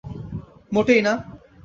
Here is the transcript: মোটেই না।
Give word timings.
মোটেই 0.71 1.01
না। 1.01 1.13